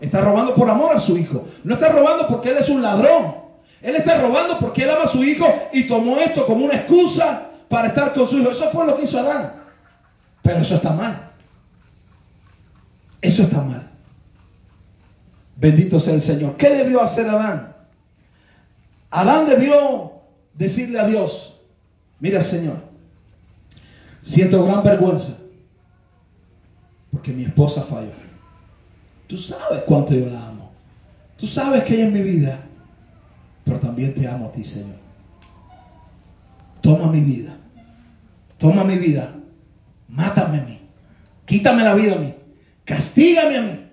[0.00, 1.44] Está robando por amor a su hijo.
[1.62, 3.36] No está robando porque él es un ladrón.
[3.80, 7.50] Él está robando porque él ama a su hijo y tomó esto como una excusa
[7.68, 8.50] para estar con su hijo.
[8.50, 9.52] Eso fue lo que hizo Adán.
[10.42, 11.30] Pero eso está mal.
[13.20, 13.91] Eso está mal.
[15.62, 16.56] Bendito sea el Señor.
[16.56, 17.76] ¿Qué debió hacer Adán?
[19.10, 20.10] Adán debió
[20.54, 21.60] decirle a Dios,
[22.18, 22.78] mira Señor,
[24.22, 25.38] siento gran vergüenza
[27.12, 28.10] porque mi esposa falló.
[29.28, 30.72] Tú sabes cuánto yo la amo.
[31.36, 32.58] Tú sabes que ella es mi vida,
[33.62, 34.96] pero también te amo a ti, Señor.
[36.80, 37.56] Toma mi vida.
[38.58, 39.32] Toma mi vida.
[40.08, 40.80] Mátame a mí.
[41.46, 42.34] Quítame la vida a mí.
[42.84, 43.86] Castígame a mí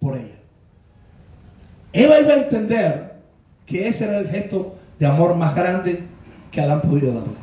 [0.00, 0.31] por ella.
[2.02, 3.12] Eva iba a entender
[3.66, 6.02] que ese era el gesto de amor más grande
[6.50, 7.34] que Adán podía darle.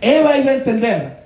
[0.00, 1.24] Eva iba a entender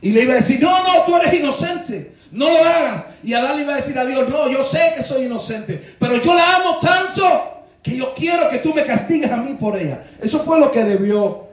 [0.00, 3.06] y le iba a decir, no, no, tú eres inocente, no lo hagas.
[3.22, 6.20] Y Adán le iba a decir a Dios, no, yo sé que soy inocente, pero
[6.20, 10.04] yo la amo tanto que yo quiero que tú me castigues a mí por ella.
[10.20, 11.46] Eso fue lo que debió,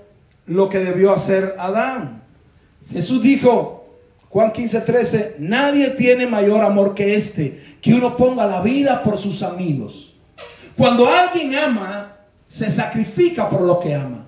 [0.48, 2.24] lo que debió hacer Adán.
[2.92, 3.85] Jesús dijo,
[4.36, 9.18] Juan 15, 13, nadie tiene mayor amor que este, que uno ponga la vida por
[9.18, 10.14] sus amigos.
[10.76, 12.18] Cuando alguien ama,
[12.50, 14.26] se sacrifica por lo que ama.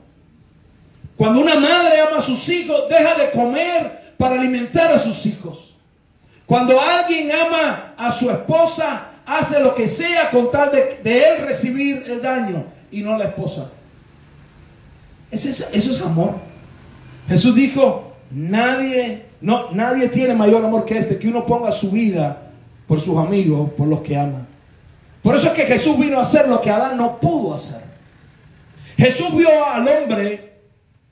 [1.18, 5.74] Cuando una madre ama a sus hijos, deja de comer para alimentar a sus hijos.
[6.46, 12.06] Cuando alguien ama a su esposa, hace lo que sea con tal de, él recibir
[12.08, 13.72] el daño y no la esposa.
[15.32, 16.36] eso es amor.
[17.28, 22.42] Jesús dijo, nadie, no, nadie tiene mayor amor que este, que uno ponga su vida
[22.88, 24.46] por sus amigos, por los que ama.
[25.22, 27.82] Por eso es que Jesús vino a hacer lo que Adán no pudo hacer.
[28.98, 30.54] Jesús vio al hombre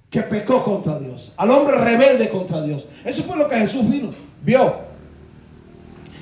[0.10, 2.86] que pecó contra Dios, al hombre rebelde contra Dios.
[3.04, 4.76] Eso fue lo que Jesús vino, vio.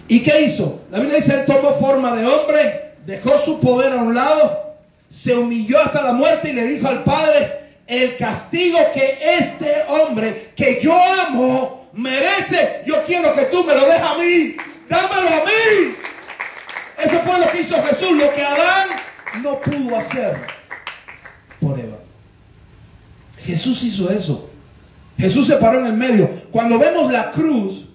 [0.07, 0.79] ¿Y qué hizo?
[0.91, 4.75] La Biblia dice, él tomó forma de hombre, dejó su poder a un lado,
[5.07, 10.51] se humilló hasta la muerte y le dijo al Padre, el castigo que este hombre
[10.55, 14.55] que yo amo merece, yo quiero que tú me lo dejes a mí,
[14.89, 15.95] dámelo a mí.
[17.03, 18.89] Eso fue lo que hizo Jesús, lo que Adán
[19.41, 20.35] no pudo hacer
[21.59, 21.97] por Eva.
[23.43, 24.49] Jesús hizo eso.
[25.17, 26.29] Jesús se paró en el medio.
[26.51, 27.85] Cuando vemos la cruz,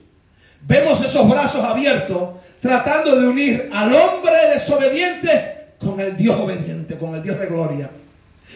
[0.63, 2.31] vemos esos brazos abiertos
[2.61, 7.91] tratando de unir al hombre desobediente con el Dios obediente, con el Dios de gloria.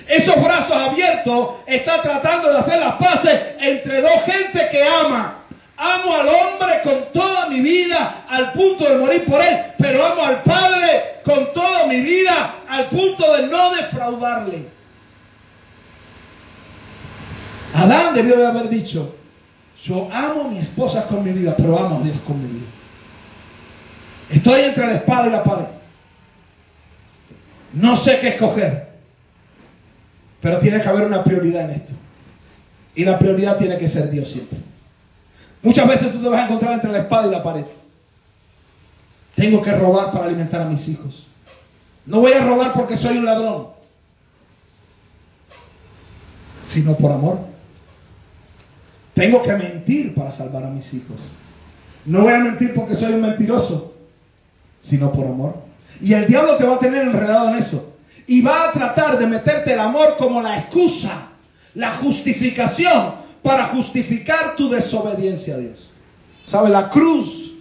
[0.08, 5.38] Esos brazos abiertos están tratando de hacer las paces entre dos gente que ama.
[5.76, 10.24] Amo al hombre con toda mi vida al punto de morir por él, pero amo
[10.24, 14.66] al Padre con toda mi vida al punto de no defraudarle.
[17.74, 19.14] Adán debió de haber dicho,
[19.82, 22.66] yo amo a mi esposa con mi vida, pero amo a Dios con mi vida.
[24.30, 25.66] Estoy entre la espada y la pared.
[27.72, 28.81] No sé qué escoger.
[30.42, 31.92] Pero tiene que haber una prioridad en esto.
[32.94, 34.58] Y la prioridad tiene que ser Dios siempre.
[35.62, 37.64] Muchas veces tú te vas a encontrar entre la espada y la pared.
[39.36, 41.26] Tengo que robar para alimentar a mis hijos.
[42.04, 43.68] No voy a robar porque soy un ladrón,
[46.66, 47.38] sino por amor.
[49.14, 51.16] Tengo que mentir para salvar a mis hijos.
[52.04, 53.94] No voy a mentir porque soy un mentiroso,
[54.80, 55.54] sino por amor.
[56.00, 57.91] Y el diablo te va a tener enredado en eso.
[58.26, 61.28] Y va a tratar de meterte el amor como la excusa,
[61.74, 65.90] la justificación para justificar tu desobediencia a Dios.
[66.46, 66.70] ¿Sabe?
[66.70, 67.52] La cruz,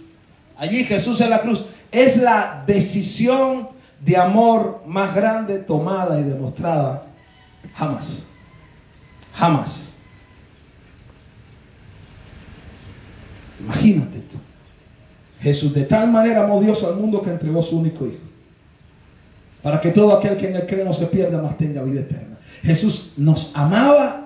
[0.56, 3.68] allí Jesús en la cruz, es la decisión
[4.00, 7.04] de amor más grande tomada y demostrada
[7.74, 8.24] jamás.
[9.34, 9.92] Jamás.
[13.60, 14.36] Imagínate esto.
[15.40, 18.31] Jesús de tal manera amó Dios al mundo que entregó su único hijo.
[19.62, 22.36] Para que todo aquel que en él cree no se pierda, más tenga vida eterna.
[22.62, 24.22] Jesús nos amaba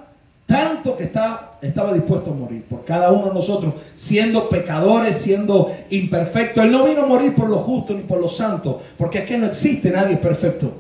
[0.47, 1.59] tanto que estaba,
[1.93, 6.65] dispuesto a morir por cada uno de nosotros, siendo pecadores, siendo imperfectos.
[6.65, 9.47] Él no vino a morir por los justos ni por los santos, porque aquí no
[9.47, 10.73] existe nadie perfecto.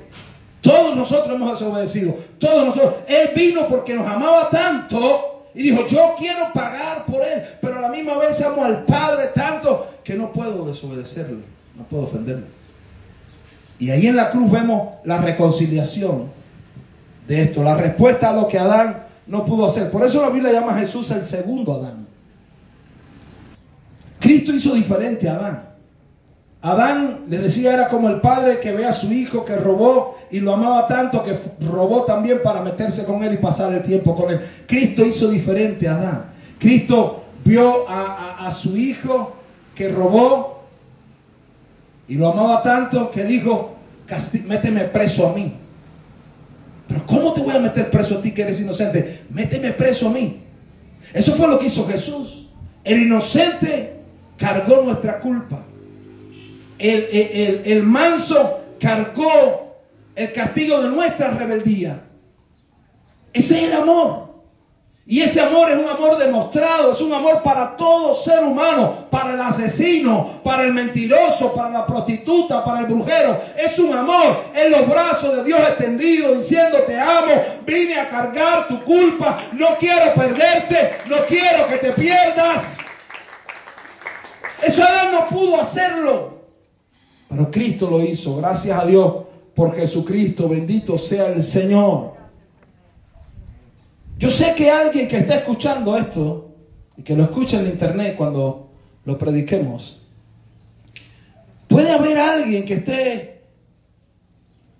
[0.60, 2.94] Todos nosotros hemos desobedecido, todos nosotros.
[3.08, 7.80] Él vino porque nos amaba tanto y dijo, yo quiero pagar por él, pero a
[7.80, 11.38] la misma vez amo al Padre tanto que no puedo desobedecerle,
[11.76, 12.44] no puedo ofenderle.
[13.78, 16.24] Y ahí en la cruz vemos la reconciliación
[17.28, 19.90] de esto, la respuesta a lo que Adán no pudo hacer.
[19.90, 22.06] Por eso la Biblia llama a Jesús el segundo Adán.
[24.20, 25.62] Cristo hizo diferente a Adán.
[26.62, 30.40] Adán, le decía, era como el padre que ve a su hijo que robó y
[30.40, 34.30] lo amaba tanto que robó también para meterse con él y pasar el tiempo con
[34.30, 34.40] él.
[34.66, 36.24] Cristo hizo diferente a Adán.
[36.58, 39.36] Cristo vio a, su hijo
[39.74, 40.55] que robó
[42.08, 43.76] y lo amaba tanto que dijo,
[44.46, 45.52] méteme preso a mí.
[46.88, 49.24] Pero ¿cómo te voy a meter preso a ti que eres inocente?
[49.30, 50.40] Méteme preso a mí.
[51.12, 52.48] Eso fue lo que hizo Jesús.
[52.84, 54.00] El inocente
[54.36, 55.64] cargó nuestra culpa
[56.78, 59.76] el, manso cargó
[60.14, 62.02] el castigo de nuestra rebeldía.
[63.32, 64.25] Ese es el amor.
[65.08, 69.34] Y ese amor es un amor demostrado, es un amor para todo ser humano, para
[69.34, 73.40] el asesino, para el mentiroso, para la prostituta, para el brujero.
[73.56, 78.66] Es un amor en los brazos de Dios extendido diciendo te amo, vine a cargar
[78.66, 82.78] tu culpa, no quiero perderte, no quiero que te pierdas.
[84.60, 86.40] Eso él no pudo hacerlo.
[87.28, 89.14] Pero Cristo lo hizo, gracias a Dios,
[89.54, 92.15] por Jesucristo, bendito sea el Señor.
[94.18, 96.55] Yo sé que alguien que está escuchando esto,
[96.96, 98.70] y que lo escucha en internet cuando
[99.05, 100.00] lo prediquemos,
[101.68, 103.42] puede haber alguien que esté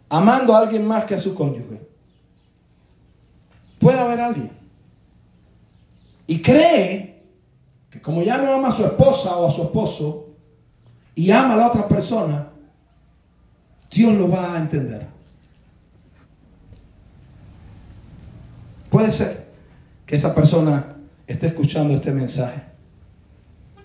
[0.09, 1.87] amando a alguien más que a su cónyuge.
[3.79, 4.51] Puede haber alguien.
[6.27, 7.23] Y cree
[7.91, 10.29] que como ya no ama a su esposa o a su esposo
[11.15, 12.49] y ama a la otra persona,
[13.91, 15.16] Dios lo va a entender.
[18.91, 19.47] Puede ser
[20.07, 20.97] que esa persona
[21.27, 22.63] esté escuchando este mensaje.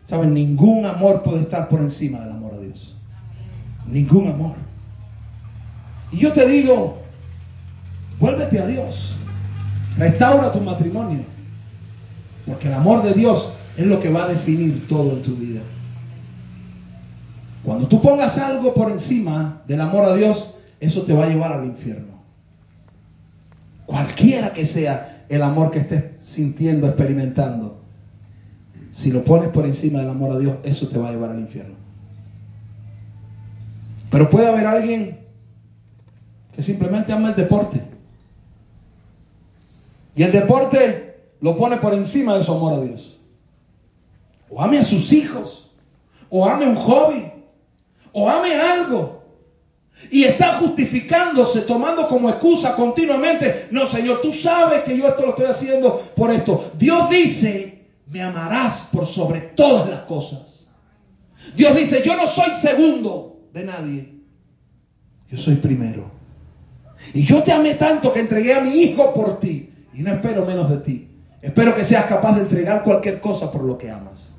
[0.05, 2.95] Saben, ningún amor puede estar por encima del amor a Dios.
[3.87, 4.55] Ningún amor.
[6.11, 6.97] Y yo te digo,
[8.19, 9.15] vuélvete a Dios.
[9.97, 11.23] Restaura tu matrimonio.
[12.45, 15.61] Porque el amor de Dios es lo que va a definir todo en tu vida.
[17.63, 21.53] Cuando tú pongas algo por encima del amor a Dios, eso te va a llevar
[21.53, 22.10] al infierno.
[23.85, 27.81] Cualquiera que sea el amor que estés sintiendo, experimentando,
[28.91, 31.39] si lo pones por encima del amor a Dios, eso te va a llevar al
[31.39, 31.75] infierno.
[34.09, 35.19] Pero puede haber alguien
[36.53, 37.81] que simplemente ama el deporte.
[40.15, 43.17] Y el deporte lo pone por encima de su amor a Dios.
[44.49, 45.71] O ame a sus hijos,
[46.29, 47.31] o ame un hobby,
[48.11, 49.20] o ame algo.
[50.09, 53.67] Y está justificándose, tomando como excusa continuamente.
[53.71, 56.71] No, Señor, tú sabes que yo esto lo estoy haciendo por esto.
[56.77, 60.67] Dios dice, me amarás por sobre todas las cosas.
[61.55, 64.15] Dios dice, yo no soy segundo de nadie.
[65.29, 66.11] Yo soy primero.
[67.13, 69.73] Y yo te amé tanto que entregué a mi hijo por ti.
[69.93, 71.07] Y no espero menos de ti.
[71.41, 74.33] Espero que seas capaz de entregar cualquier cosa por lo que amas.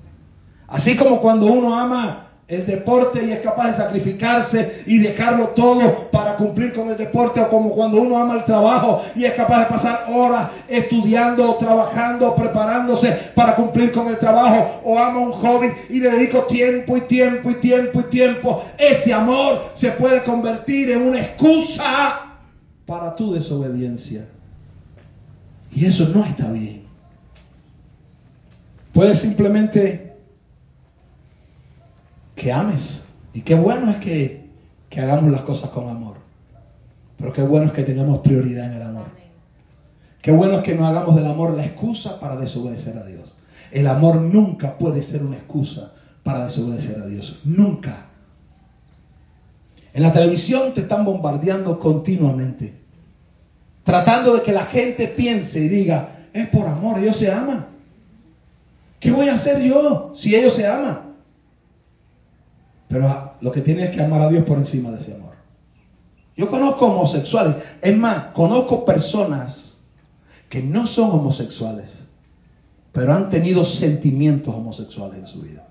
[0.68, 6.10] Así como cuando uno ama el deporte y es capaz de sacrificarse y dejarlo todo
[6.10, 9.60] para cumplir con el deporte o como cuando uno ama el trabajo y es capaz
[9.60, 15.72] de pasar horas estudiando, trabajando, preparándose para cumplir con el trabajo o ama un hobby
[15.88, 18.64] y le dedico tiempo y tiempo y tiempo y tiempo.
[18.76, 22.38] Ese amor se puede convertir en una excusa
[22.86, 24.26] para tu desobediencia.
[25.74, 26.82] Y eso no está bien.
[28.92, 30.11] Puedes simplemente
[32.42, 33.02] que ames.
[33.32, 34.42] Y qué bueno es que,
[34.96, 36.16] hagamos las cosas con amor.
[37.16, 39.04] Pero qué bueno es que tengamos prioridad en el amor.
[40.20, 43.34] Qué bueno es que no hagamos del amor la excusa para desobedecer a Dios.
[43.70, 45.92] El amor nunca puede ser una excusa
[46.24, 47.40] para desobedecer a Dios.
[47.44, 48.06] Nunca.
[49.94, 52.82] En la televisión te están bombardeando continuamente
[53.84, 57.66] tratando de que la gente piense y diga, es por amor, ellos se aman.
[59.00, 61.11] ¿Qué voy a hacer yo si ellos se aman?
[62.92, 65.32] Pero lo que tienes es que amar a Dios por encima de ese amor.
[66.36, 69.78] Yo conozco homosexuales, es más, conozco personas
[70.50, 72.02] que no son homosexuales,
[72.92, 75.66] pero han tenido sentimientos homosexuales en su vida.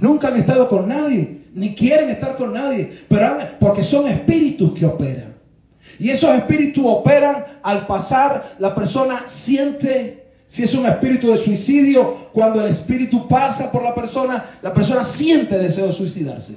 [0.00, 4.86] Nunca han estado con nadie, ni quieren estar con nadie, pero porque son espíritus que
[4.86, 5.34] operan.
[6.00, 12.28] Y esos espíritus operan al pasar, la persona siente, si es un espíritu de suicidio,
[12.32, 16.56] cuando el espíritu pasa por la persona, la persona siente deseo de suicidarse.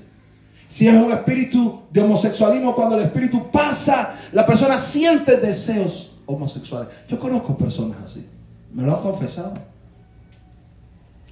[0.68, 6.90] Si es un espíritu de homosexualismo, cuando el espíritu pasa, la persona siente deseos homosexuales.
[7.08, 8.28] Yo conozco personas así,
[8.74, 9.54] me lo han confesado.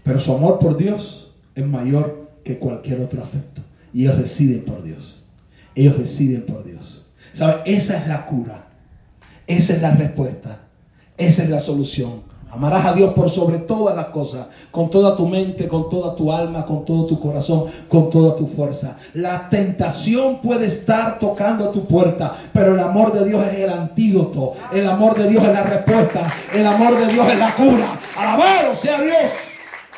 [0.04, 3.62] Pero su amor por Dios es mayor que cualquier otro afecto.
[3.92, 5.26] Y ellos deciden por Dios.
[5.74, 7.06] Ellos deciden por Dios.
[7.32, 7.62] ¿Sabe?
[7.66, 8.68] Esa es la cura.
[9.48, 10.62] Esa es la respuesta.
[11.18, 12.24] Esa es la solución.
[12.52, 16.32] Amarás a Dios por sobre todas las cosas, con toda tu mente, con toda tu
[16.32, 18.98] alma, con todo tu corazón, con toda tu fuerza.
[19.14, 24.54] La tentación puede estar tocando tu puerta, pero el amor de Dios es el antídoto,
[24.72, 28.00] el amor de Dios es la respuesta, el amor de Dios es la cura.
[28.18, 29.32] Alabado sea Dios.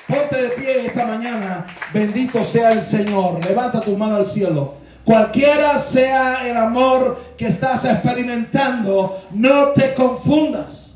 [0.08, 1.68] Ponte de pie esta mañana.
[1.94, 3.44] Bendito sea el Señor.
[3.46, 4.76] Levanta tu mano al cielo.
[5.04, 10.87] Cualquiera sea el amor que estás experimentando, no te confundas.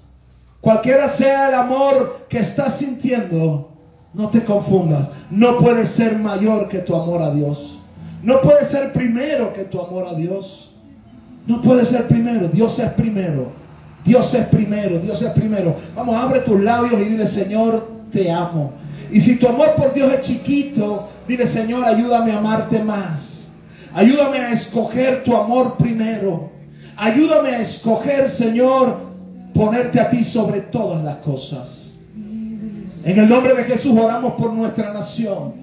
[0.62, 3.72] Cualquiera sea el amor que estás sintiendo,
[4.14, 5.10] no te confundas.
[5.32, 7.80] No puede ser mayor que tu amor a Dios.
[8.22, 10.70] No puede ser primero que tu amor a Dios.
[11.48, 12.48] No puede ser primero.
[12.48, 13.52] Dios es primero.
[14.06, 15.00] Dios es primero.
[15.00, 15.76] Dios es primero.
[15.96, 18.74] Vamos, abre tus labios y dile, Señor, te amo.
[19.12, 23.50] Y si tu amor por Dios es chiquito, dile, Señor, ayúdame a amarte más.
[23.94, 26.52] Ayúdame a escoger tu amor primero.
[26.98, 29.11] Ayúdame a escoger, Señor,
[29.54, 31.94] ponerte a ti sobre todas las cosas.
[33.04, 35.54] En el nombre de Jesús oramos por nuestra nación.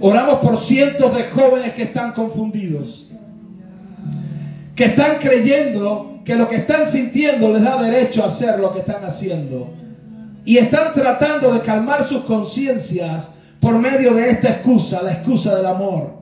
[0.00, 3.08] Oramos por cientos de jóvenes que están confundidos.
[4.74, 8.80] Que están creyendo que lo que están sintiendo les da derecho a hacer lo que
[8.80, 9.68] están haciendo.
[10.44, 15.66] Y están tratando de calmar sus conciencias por medio de esta excusa, la excusa del
[15.66, 16.16] amor.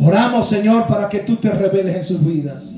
[0.00, 2.73] Oramos, Señor, para que tú te reveles en sus vidas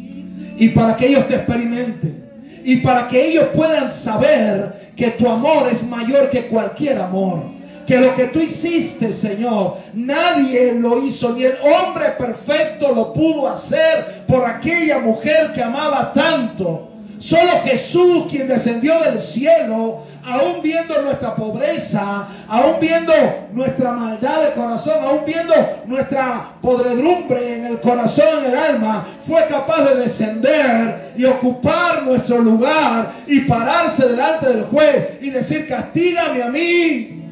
[0.56, 2.26] y para que ellos te experimenten
[2.64, 7.44] y para que ellos puedan saber que tu amor es mayor que cualquier amor.
[7.86, 13.46] Que lo que tú hiciste, Señor, nadie lo hizo, ni el hombre perfecto lo pudo
[13.46, 16.88] hacer por aquella mujer que amaba tanto.
[17.20, 23.12] Solo Jesús, quien descendió del cielo, aún viendo nuestra pobreza, aún viendo
[23.52, 25.54] nuestra maldad de corazón, aún viendo
[25.86, 32.38] nuestra podredumbre en el corazón, en el alma, fue capaz de descender y ocupar nuestro
[32.38, 37.22] lugar y pararse delante del juez y decir, castígame a mí.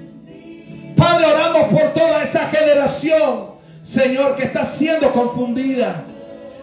[0.96, 6.04] Padre, oramos por toda esa generación, Señor, que está siendo confundida.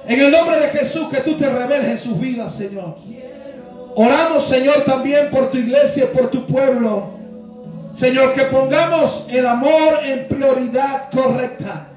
[0.07, 2.95] En el nombre de Jesús, que tú te reveles en sus vidas, Señor.
[3.95, 7.09] Oramos, Señor, también por tu iglesia por tu pueblo.
[7.93, 11.87] Señor, que pongamos el amor en prioridad correcta.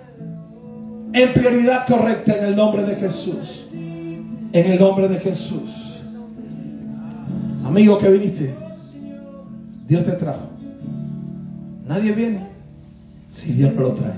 [1.12, 3.66] En prioridad correcta en el nombre de Jesús.
[3.72, 5.70] En el nombre de Jesús.
[7.64, 8.54] Amigo que viniste,
[9.88, 10.48] Dios te trajo.
[11.86, 12.40] Nadie viene
[13.30, 14.12] si Dios no lo trae.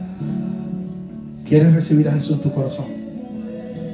[1.46, 2.86] ¿Quieres recibir a Jesús en tu corazón?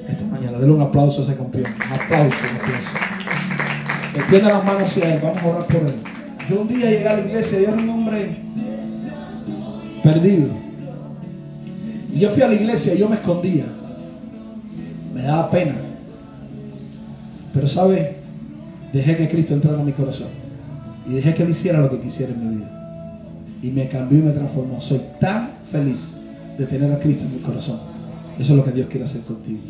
[0.09, 1.67] Esta mañana, dale un aplauso a ese campeón.
[1.87, 2.89] Un aplauso, un aplauso.
[4.15, 5.95] Extienda las manos hacia Él, vamos a orar por Él.
[6.49, 8.31] Yo un día llegué a la iglesia y era un hombre
[10.03, 10.49] perdido.
[12.15, 13.65] Y yo fui a la iglesia y yo me escondía.
[15.15, 15.75] Me daba pena.
[17.55, 18.17] Pero, ¿sabe?
[18.93, 20.29] Dejé que Cristo entrara en mi corazón.
[21.09, 22.71] Y dejé que Él hiciera lo que quisiera en mi vida.
[23.63, 24.81] Y me cambió y me transformó.
[24.81, 26.17] Soy tan feliz
[26.59, 27.81] de tener a Cristo en mi corazón.
[28.39, 29.61] Eso es lo que Dios quiere hacer contigo.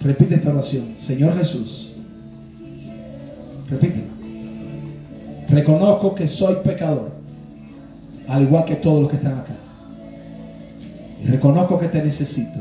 [0.00, 0.94] Repite esta oración.
[0.96, 1.93] Señor Jesús.
[3.70, 4.06] Repítela.
[5.48, 7.10] Reconozco que soy pecador.
[8.26, 9.54] Al igual que todos los que están acá.
[11.20, 12.60] Y reconozco que te necesito.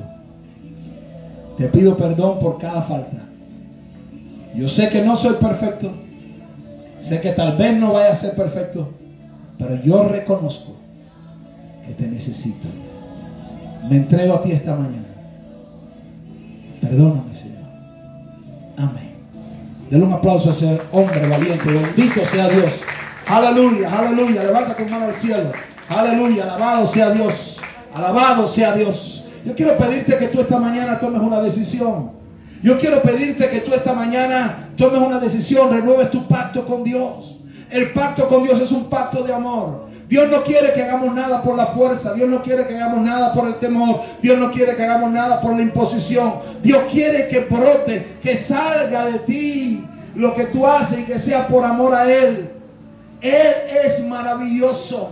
[1.58, 3.18] Te pido perdón por cada falta.
[4.56, 5.92] Yo sé que no soy perfecto.
[7.00, 8.88] Sé que tal vez no vaya a ser perfecto.
[9.58, 10.74] Pero yo reconozco
[11.86, 12.68] que te necesito.
[13.90, 15.08] Me entrego a ti esta mañana.
[16.82, 17.64] Perdóname, Señor.
[18.78, 19.13] Amén.
[19.94, 21.72] Denle un aplauso a ese hombre valiente.
[21.72, 22.82] Bendito sea Dios.
[23.28, 24.44] Aleluya, aleluya.
[24.44, 25.52] Levanta tu mano al cielo.
[25.88, 26.46] Aleluya.
[26.46, 27.62] Alabado sea Dios.
[27.94, 29.24] Alabado sea Dios.
[29.46, 32.10] Yo quiero pedirte que tú esta mañana tomes una decisión.
[32.64, 37.38] Yo quiero pedirte que tú esta mañana tomes una decisión, renueves tu pacto con Dios.
[37.70, 39.90] El pacto con Dios es un pacto de amor.
[40.08, 42.14] Dios no quiere que hagamos nada por la fuerza.
[42.14, 44.02] Dios no quiere que hagamos nada por el temor.
[44.22, 46.36] Dios no quiere que hagamos nada por la imposición.
[46.62, 49.83] Dios quiere que brote, que salga de ti
[50.16, 52.50] lo que tú haces y que sea por amor a Él.
[53.22, 53.54] Él
[53.86, 55.10] es maravilloso.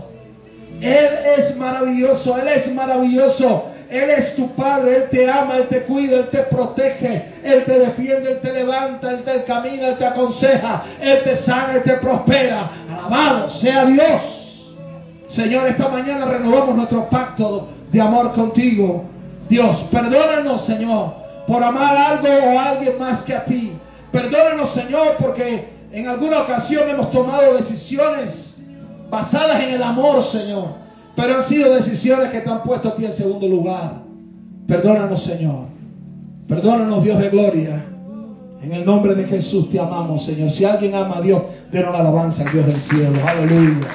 [0.81, 2.37] Él es maravilloso.
[2.37, 3.65] Él es maravilloso.
[3.91, 7.77] Él es tu Padre, Él te ama, Él te cuida, Él te protege, Él te
[7.77, 11.97] defiende, Él te levanta, Él te camina, Él te aconseja, Él te sana, Él te
[11.97, 12.69] prospera.
[12.89, 14.73] Alabado sea Dios.
[15.27, 19.03] Señor, esta mañana renovamos nuestro pacto de amor contigo.
[19.49, 21.13] Dios, perdónanos, Señor,
[21.45, 23.73] por amar algo o a alguien más que a ti.
[24.11, 28.57] Perdónanos, Señor, porque en alguna ocasión hemos tomado decisiones
[29.09, 30.69] basadas en el amor, Señor.
[31.15, 34.01] Pero han sido decisiones que te han puesto a ti en segundo lugar.
[34.67, 35.65] Perdónanos, Señor.
[36.47, 37.85] Perdónanos, Dios de gloria.
[38.61, 40.49] En el nombre de Jesús te amamos, Señor.
[40.49, 41.41] Si alguien ama a Dios,
[41.71, 43.19] denos la alabanza al Dios del cielo.
[43.25, 43.87] Aleluya.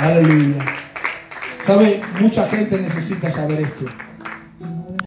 [0.00, 0.64] Aleluya.
[1.64, 2.00] ¿Sabe?
[2.20, 3.84] Mucha gente necesita saber esto.